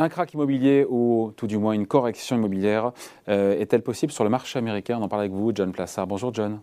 [0.00, 2.92] Un crack immobilier ou tout du moins une correction immobilière
[3.28, 4.96] euh, est-elle possible sur le marché américain?
[5.00, 6.06] On en parle avec vous, John Plassard.
[6.06, 6.60] Bonjour John.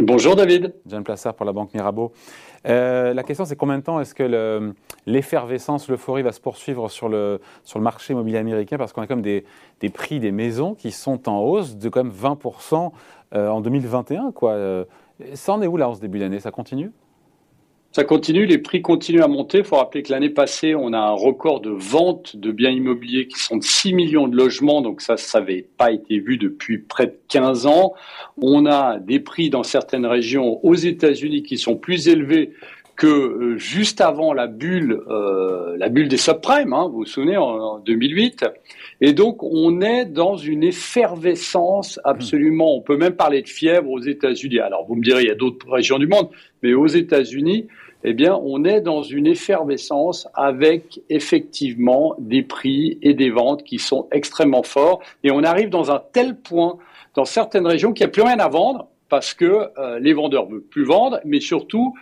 [0.00, 0.74] Bonjour David.
[0.84, 2.12] John Plassard pour la Banque Mirabeau.
[2.66, 4.74] Euh, la question c'est combien de temps est-ce que
[5.06, 8.78] l'effervescence, l'euphorie va se poursuivre sur le, sur le marché immobilier américain?
[8.78, 9.44] Parce qu'on a comme des,
[9.78, 12.90] des, prix des maisons qui sont en hausse de comme 20%
[13.36, 14.32] euh, en 2021.
[14.32, 14.84] Quoi.
[15.34, 16.40] ça en est où là en ce début d'année?
[16.40, 16.90] Ça continue?
[17.96, 19.60] Ça continue, les prix continuent à monter.
[19.60, 23.26] Il faut rappeler que l'année passée, on a un record de vente de biens immobiliers
[23.26, 26.76] qui sont de 6 millions de logements, donc ça, ça n'avait pas été vu depuis
[26.76, 27.94] près de 15 ans.
[28.36, 32.52] On a des prix dans certaines régions aux États-Unis qui sont plus élevés
[32.96, 37.38] que euh, juste avant la bulle, euh, la bulle des subprimes, hein, vous vous souvenez,
[37.38, 38.44] en, 2008.
[39.00, 42.76] Et donc, on est dans une effervescence absolument.
[42.76, 44.58] On peut même parler de fièvre aux États-Unis.
[44.60, 46.28] Alors, vous me direz, il y a d'autres régions du monde,
[46.62, 47.68] mais aux États-Unis,
[48.08, 53.80] eh bien, on est dans une effervescence avec effectivement des prix et des ventes qui
[53.80, 55.00] sont extrêmement forts.
[55.24, 56.78] Et on arrive dans un tel point
[57.16, 60.46] dans certaines régions qu'il n'y a plus rien à vendre parce que euh, les vendeurs
[60.46, 61.94] ne veulent plus vendre, mais surtout,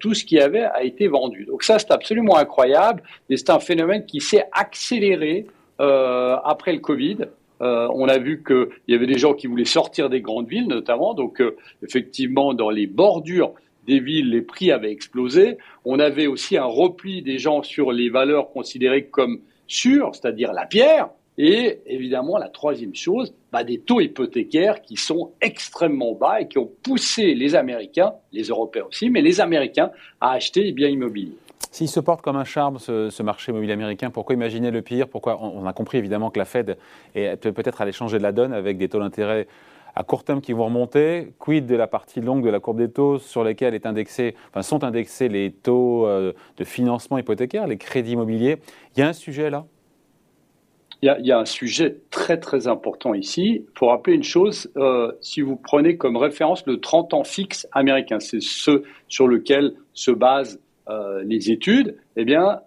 [0.00, 1.44] tout ce qui avait a été vendu.
[1.44, 5.46] Donc ça, c'est absolument incroyable, et c'est un phénomène qui s'est accéléré
[5.80, 7.18] euh, après le Covid.
[7.60, 10.66] Euh, on a vu qu'il y avait des gens qui voulaient sortir des grandes villes,
[10.66, 11.14] notamment.
[11.14, 11.40] Donc,
[11.84, 13.54] effectivement, dans les bordures
[13.86, 15.58] des villes, les prix avaient explosé.
[15.84, 20.66] On avait aussi un repli des gens sur les valeurs considérées comme sûres, c'est-à-dire la
[20.66, 21.08] pierre.
[21.38, 26.58] Et évidemment, la troisième chose, bah, des taux hypothécaires qui sont extrêmement bas et qui
[26.58, 31.38] ont poussé les Américains, les Européens aussi, mais les Américains à acheter des biens immobiliers.
[31.70, 35.08] S'il se porte comme un charme, ce, marché immobilier américain, pourquoi imaginer le pire?
[35.08, 35.42] Pourquoi?
[35.42, 36.76] On, a compris évidemment que la Fed
[37.14, 39.46] peut peut-être aller changer de la donne avec des taux d'intérêt
[39.94, 41.32] à court terme qui vont remonter.
[41.38, 45.52] Quid de la partie longue de la courbe des taux sur enfin, sont indexés les
[45.52, 48.58] taux euh, de financement hypothécaire, les crédits immobiliers?
[48.96, 49.64] Il y a un sujet là?
[51.04, 53.64] Il y, a, un sujet très très important ici.
[53.64, 57.66] Il faut rappeler une chose, euh, si vous prenez comme référence le 30 ans fixe
[57.72, 62.60] américain, c'est ce sur lequel se basent euh, les études, eh bien,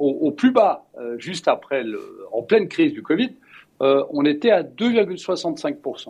[0.00, 0.86] au, plus bas,
[1.18, 1.84] juste après,
[2.32, 3.30] en pleine crise du Covid,
[3.82, 6.08] euh, on était à 2,65%.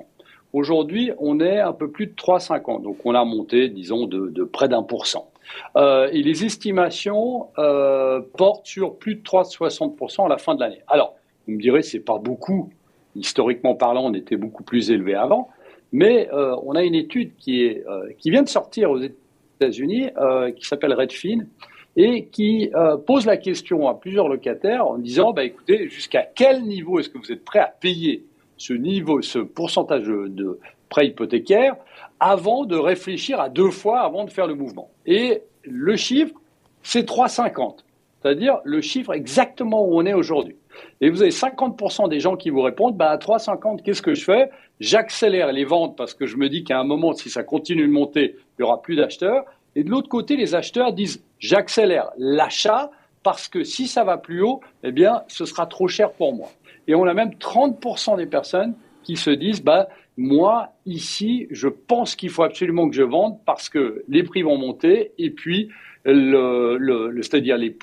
[0.53, 2.83] Aujourd'hui, on est un peu plus de 3,50.
[2.83, 5.31] Donc, on a monté, disons, de, près d'un pour cent.
[5.77, 10.83] Euh, et les estimations euh, portent sur plus de 3,60% à la fin de l'année.
[10.89, 11.15] Alors,
[11.47, 12.71] vous me direz, c'est pas beaucoup.
[13.15, 15.49] Historiquement parlant, on était beaucoup plus élevé avant.
[15.93, 17.79] Mais on a une étude qui,
[18.25, 20.11] vient de sortir aux États-Unis,
[20.57, 21.47] qui s'appelle Redfin,
[21.97, 26.63] et qui euh, pose la question à plusieurs locataires en disant bah, écoutez, jusqu'à quel
[26.63, 28.25] niveau est-ce que vous êtes prêt à payer
[28.59, 31.77] ce niveau, ce pourcentage de, prêt hypothécaire
[32.21, 34.91] avant de réfléchir à deux fois avant de faire le mouvement?
[35.07, 36.35] Et le chiffre,
[36.83, 37.79] c'est 3,50,
[38.21, 40.57] c'est-à-dire le chiffre exactement où on est aujourd'hui.
[41.01, 44.25] Et vous avez 50% des gens qui vous répondent bah, à 3,50, qu'est-ce que je
[44.25, 44.51] fais?
[44.81, 47.93] J'accélère les ventes parce que je me dis qu'à un moment, si ça continue de
[47.93, 49.45] monter, il n'y aura plus d'acheteurs.
[49.75, 52.91] Et de l'autre côté, les acheteurs disent j'accélère l'achat
[53.23, 56.49] parce que si ça va plus haut, eh bien, ce sera trop cher pour moi.
[56.87, 62.17] Et on a même 30% des personnes qui se disent, bah, moi, ici, je pense
[62.17, 65.71] qu'il faut absolument que je vende parce que les prix vont monter et puis
[66.05, 67.77] le, le, c'est-à-dire les,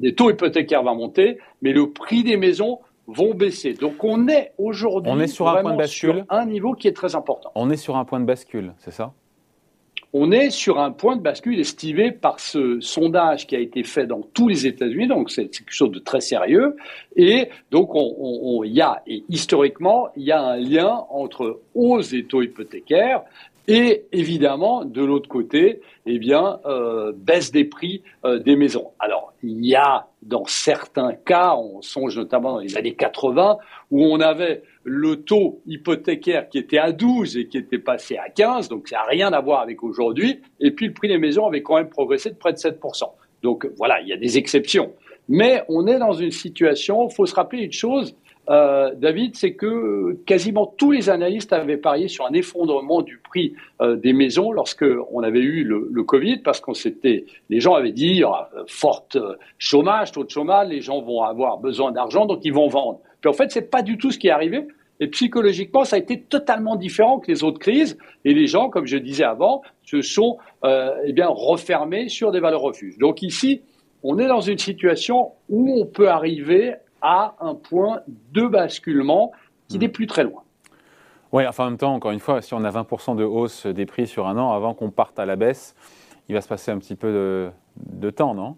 [0.00, 3.74] les, taux hypothécaires vont monter, mais le prix des maisons vont baisser.
[3.74, 6.88] Donc on est aujourd'hui on est sur un point de bascule, sur un niveau qui
[6.88, 7.50] est très important.
[7.54, 9.12] On est sur un point de bascule, c'est ça?
[10.16, 14.06] On est sur un point de bascule estimé par ce sondage qui a été fait
[14.06, 16.76] dans tous les États-Unis, donc c'est quelque chose de très sérieux.
[17.16, 17.90] Et donc,
[18.64, 23.22] il y a, et historiquement, il y a un lien entre hausse des taux hypothécaires
[23.66, 28.90] et évidemment, de l'autre côté, eh bien, euh, baisse des prix euh, des maisons.
[28.98, 33.58] Alors, il y a dans certains cas, on songe notamment dans les années 80,
[33.90, 38.28] où on avait le taux hypothécaire qui était à 12 et qui était passé à
[38.28, 41.46] 15, donc ça n'a rien à voir avec aujourd'hui, et puis le prix des maisons
[41.46, 42.78] avait quand même progressé de près de 7%.
[43.42, 44.92] Donc voilà, il y a des exceptions.
[45.28, 48.14] Mais on est dans une situation, il faut se rappeler une chose,
[48.50, 53.54] euh, David, c'est que quasiment tous les analystes avaient parié sur un effondrement du prix
[53.80, 57.92] euh, des maisons lorsque on avait eu le, Covid, parce qu'on s'était, les gens avaient
[57.92, 59.16] dit, y aura euh, forte
[59.58, 63.00] chômage, taux de chômage, les gens vont avoir besoin d'argent, donc ils vont vendre.
[63.22, 64.66] Puis en fait, c'est pas du tout ce qui est arrivé.
[65.00, 67.98] Et psychologiquement, ça a été totalement différent que les autres crises.
[68.24, 72.60] Et les gens, comme je disais avant, se sont eh bien refermés sur des valeurs
[72.60, 72.96] refuges.
[72.98, 73.62] Donc ici,
[74.04, 76.74] on est dans une situation où on peut arriver
[77.04, 78.00] à un point
[78.32, 79.30] de basculement
[79.68, 79.92] qui n'est hmm.
[79.92, 80.42] plus très loin.
[81.32, 83.86] Oui, enfin en même temps, encore une fois, si on a 20% de hausse des
[83.86, 85.74] prix sur un an, avant qu'on parte à la baisse,
[86.28, 88.56] il va se passer un petit peu de, temps, non?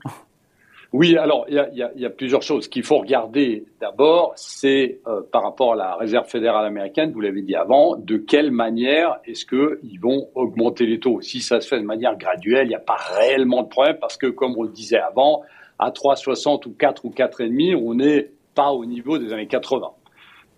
[0.93, 2.69] Oui, alors il y, a, plusieurs choses.
[2.69, 7.43] Qu'il faut regarder d'abord, c'est euh, par rapport à la réserve fédérale américaine, vous l'avez
[7.43, 11.20] dit avant, de quelle manière est-ce qu'ils vont augmenter les taux?
[11.22, 14.16] Si ça se fait de manière graduelle, il n'y a pas réellement de problème parce
[14.16, 15.43] que, comme on le disait avant,
[15.78, 19.93] à 3,60 ou 4 ou 4,5, on n'est pas au niveau des années 80.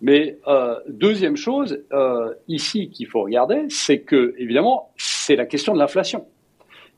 [0.01, 5.73] Mais euh, deuxième chose, euh, ici qu'il faut regarder, c'est que, évidemment, c'est la question
[5.73, 6.25] de l'inflation.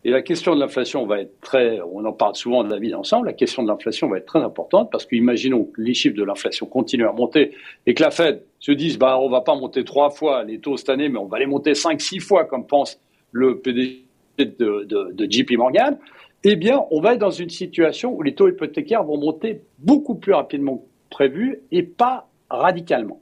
[0.04, 2.94] Et la question de l'inflation va être très, on en parle souvent de la vie
[2.96, 6.24] ensemble, la question de l'inflation va être très importante parce qu'imaginons que les chiffres de
[6.24, 7.52] l'inflation continuent à monter
[7.86, 10.76] et que la Fed se dise, bah, on va pas monter trois fois les taux
[10.78, 13.00] cette année, mais on va les monter cinq, six fois comme pense
[13.32, 14.06] le PDG
[14.40, 15.98] de, de, de JP Morgan,
[16.44, 20.16] eh bien, on va être dans une situation où les taux hypothécaires vont monter beaucoup
[20.16, 23.22] plus rapidement prévu et pas radicalement.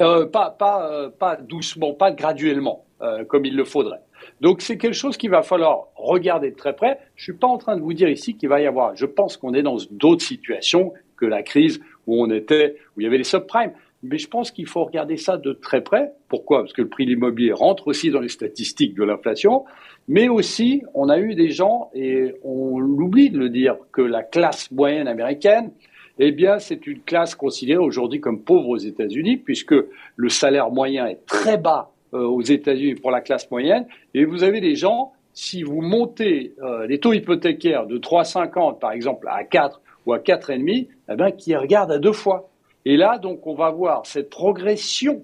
[0.00, 4.00] Euh, pas, pas, euh, pas doucement, pas graduellement, euh, comme il le faudrait.
[4.40, 6.98] Donc c'est quelque chose qu'il va falloir regarder de très près.
[7.16, 8.96] Je suis pas en train de vous dire ici qu'il va y avoir.
[8.96, 13.04] Je pense qu'on est dans d'autres situations que la crise où on était, où il
[13.04, 13.72] y avait les subprimes.
[14.02, 16.12] Mais je pense qu'il faut regarder ça de très près.
[16.28, 16.60] Pourquoi?
[16.60, 19.64] Parce que le prix de l'immobilier rentre aussi dans les statistiques de l'inflation.
[20.08, 24.22] Mais aussi, on a eu des gens, et on l'oublie de le dire, que la
[24.22, 25.72] classe moyenne américaine,
[26.22, 29.74] eh bien, c'est une classe considérée aujourd'hui comme pauvre aux États-Unis, puisque
[30.16, 33.86] le salaire moyen est très bas euh, aux États-Unis pour la classe moyenne.
[34.12, 38.92] Et vous avez des gens, si vous montez euh, les taux hypothécaires de 3,50 par
[38.92, 42.50] exemple à 4 ou à 4,5, eh bien, qui regardent à deux fois.
[42.84, 45.22] Et là, donc, on va voir cette progression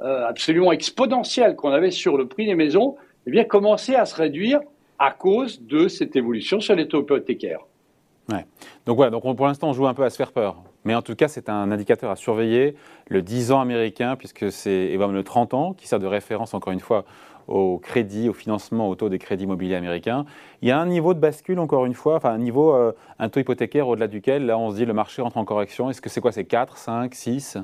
[0.00, 2.96] euh, absolument exponentielle qu'on avait sur le prix des maisons,
[3.26, 4.60] eh bien, commencer à se réduire
[4.98, 7.67] à cause de cette évolution sur les taux hypothécaires.
[8.30, 8.44] Ouais.
[8.86, 10.56] Donc voilà, donc pour l'instant on joue un peu à se faire peur.
[10.84, 12.74] Mais en tout cas, c'est un indicateur à surveiller,
[13.08, 16.72] le 10 ans américain, puisque c'est même le 30 ans, qui sert de référence encore
[16.72, 17.04] une fois
[17.48, 20.24] au crédit, au financement, au taux des crédits immobiliers américains.
[20.62, 23.28] Il y a un niveau de bascule, encore une fois, enfin un niveau, euh, un
[23.28, 25.90] taux hypothécaire au-delà duquel, là, on se dit le marché rentre en correction.
[25.90, 27.58] Est-ce que c'est quoi C'est 4, 5, 6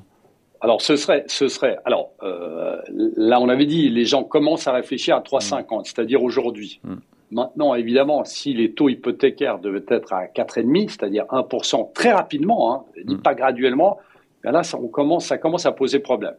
[0.61, 1.77] alors, ce serait, ce serait.
[1.85, 2.81] Alors, euh,
[3.17, 5.85] là, on avait dit, les gens commencent à réfléchir à 3,50, mmh.
[5.85, 6.81] c'est-à-dire aujourd'hui.
[6.85, 6.95] Mmh.
[7.31, 12.85] Maintenant, évidemment, si les taux hypothécaires devaient être à 4,5%, c'est-à-dire 1% très rapidement, hein,
[13.05, 13.17] mm.
[13.19, 13.99] pas graduellement,
[14.43, 16.35] ben là, ça, on commence, ça commence à poser problème.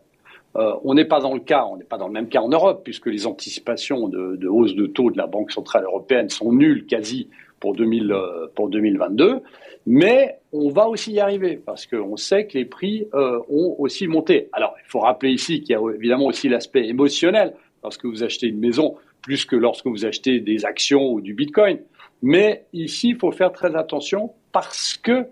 [0.55, 2.47] Euh, on n'est pas dans le cas, on n'est pas dans le même cas en
[2.47, 6.85] Europe, puisque les anticipations de, hausse de taux de la Banque centrale européenne sont nulles
[6.85, 7.29] quasi
[7.59, 9.41] pour, 2000, euh, pour 2022.
[9.87, 14.07] Mais on va aussi y arriver, parce qu'on sait que les prix euh, ont aussi
[14.07, 14.49] monté.
[14.53, 17.53] Alors, il faut rappeler ici qu'il y a évidemment aussi l'aspect émotionnel.
[17.83, 18.95] Lorsque vous achetez une maison,
[19.25, 21.79] plus que lorsque vous achetez des actions ou du Bitcoin.
[22.21, 25.25] Mais ici, il faut faire très attention parce que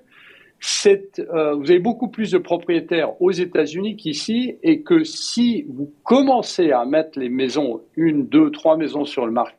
[0.86, 6.72] euh, vous avez beaucoup plus de propriétaires aux États-Unis qu'ici, et que si vous commencez
[6.72, 9.56] à mettre les maisons, une, deux, trois maisons sur le marché,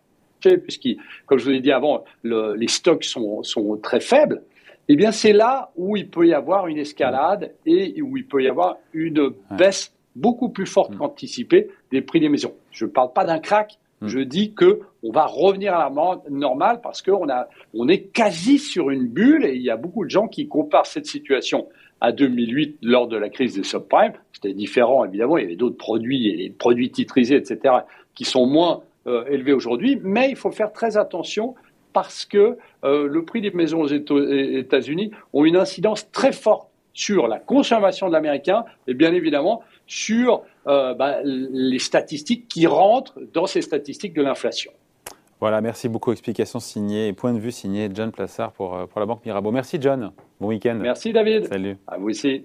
[0.63, 0.89] puisque,
[1.27, 3.43] comme je vous l'ai dit avant, les stocks sont,
[3.83, 4.43] très faibles,
[4.89, 8.43] eh bien c'est là où il peut y avoir une escalade et où il peut
[8.43, 10.99] y avoir une baisse beaucoup plus forte mm.
[10.99, 12.55] qu'anticipée des prix des maisons.
[12.71, 14.09] Je ne parle pas d'un crack, Mm.
[14.09, 18.59] Je dis que on va revenir à la normale parce qu'on a, on est quasi
[18.59, 21.69] sur une bulle et il y a beaucoup de gens qui comparent cette situation
[22.01, 24.13] à 2008 lors de la crise des subprimes.
[24.33, 27.75] C'était différent évidemment, il y avait d'autres produits et les produits titrisés, etc.,
[28.15, 29.99] qui sont moins euh, élevés aujourd'hui.
[30.03, 31.55] Mais il faut faire très attention
[31.93, 37.29] parce que euh, le prix des maisons aux États-Unis ont une incidence très forte sur
[37.29, 43.47] la consommation de l'américain et bien évidemment sur euh, bah, les statistiques qui rentrent dans
[43.47, 44.73] ces statistiques de l'inflation.
[45.41, 46.13] Voilà, merci beaucoup.
[46.13, 49.51] Explication signée et point de vue signé John Plassard pour, euh, pour la Banque Mirabeau.
[49.51, 50.13] Merci John.
[50.41, 50.79] Bon week-end.
[50.81, 51.49] Merci David.
[51.49, 51.77] Salut.
[51.87, 52.45] À vous aussi.